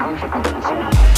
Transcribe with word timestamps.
I'm 0.00 0.16
checking 0.16 0.42
the 0.42 0.60
channel. 0.60 1.17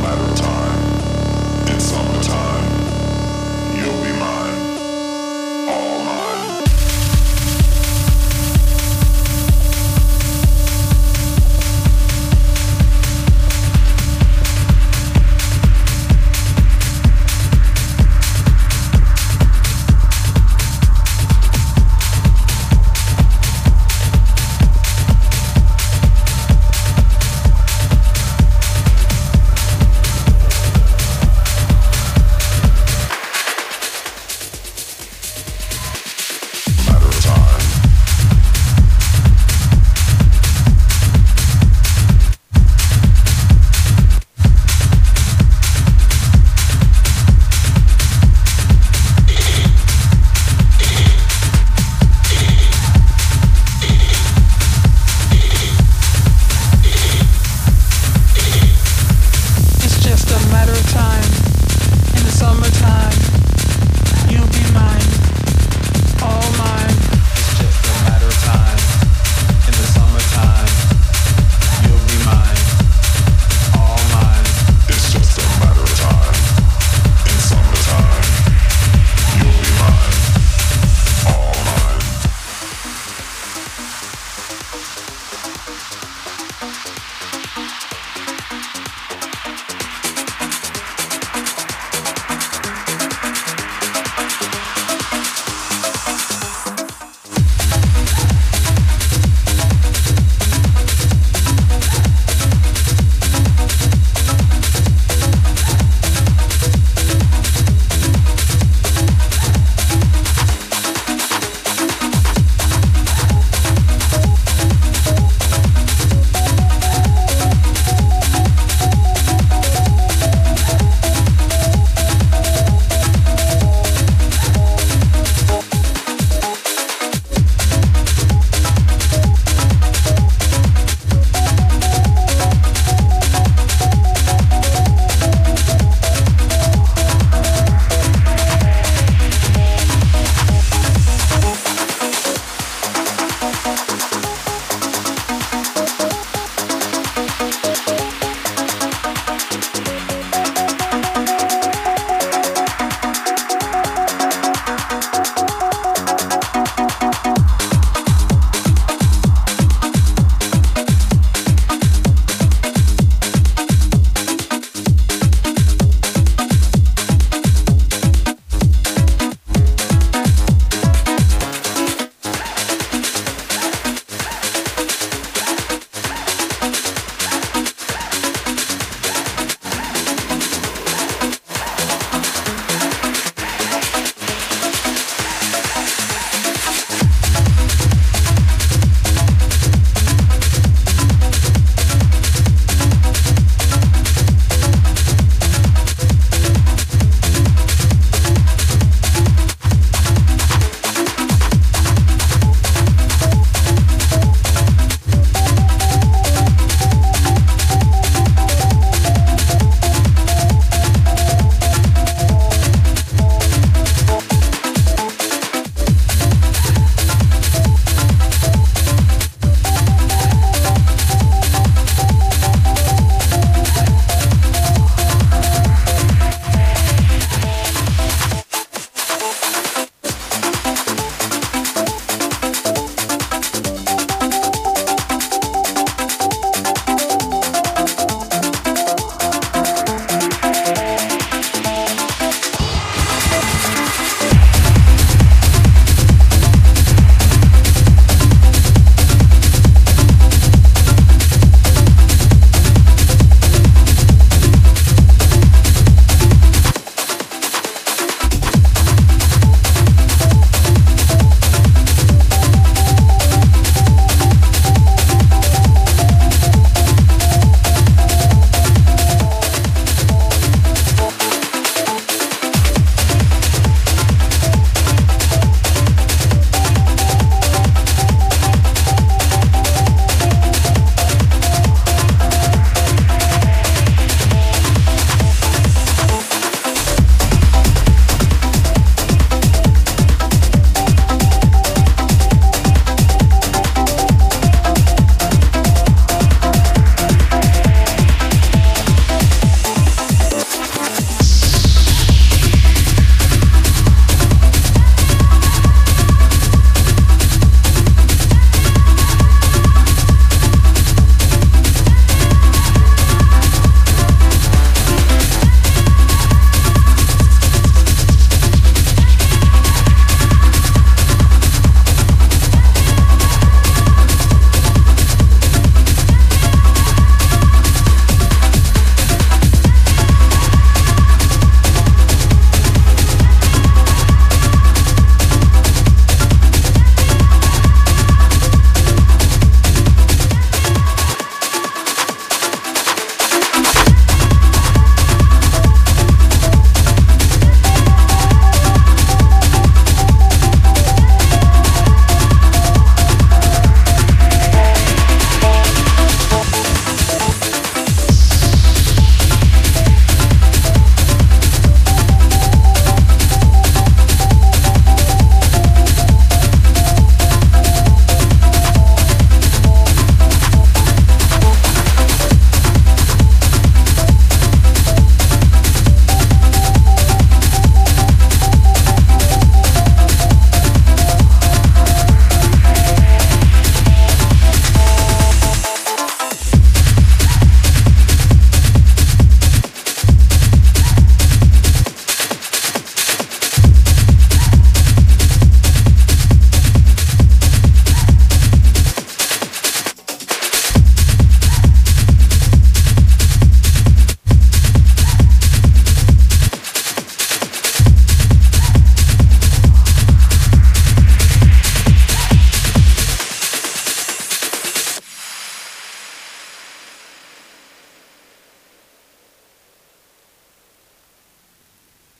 matter 0.00 0.22
of 0.22 0.36
time. 0.36 1.68
In 1.68 1.80
summertime, 1.80 3.76
you'll 3.76 4.02
be 4.04 4.12
mine. 4.18 4.37